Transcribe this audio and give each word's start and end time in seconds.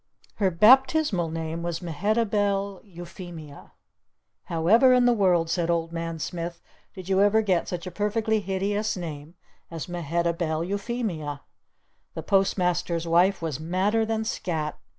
Her 0.37 0.49
Baptismal 0.49 1.29
name 1.29 1.61
was 1.61 1.79
Mehetabelle 1.79 2.81
Euphemia. 2.83 3.73
"However 4.45 4.93
in 4.93 5.05
the 5.05 5.13
world," 5.13 5.47
said 5.47 5.69
Old 5.69 5.91
Man 5.91 6.17
Smith, 6.17 6.59
"did 6.95 7.07
you 7.07 7.29
get 7.43 7.67
such 7.67 7.85
a 7.85 7.91
perfectly 7.91 8.39
hideous 8.39 8.97
name 8.97 9.35
as 9.69 9.85
Mehetabelle 9.85 10.63
Euphemia?" 10.63 11.41
The 12.15 12.23
Post 12.23 12.57
Master's 12.57 13.07
wife 13.07 13.43
was 13.43 13.59
madder 13.59 14.03
than 14.03 14.25
Scat! 14.25 14.79